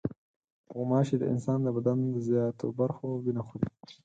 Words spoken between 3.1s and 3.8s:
وینه خوري.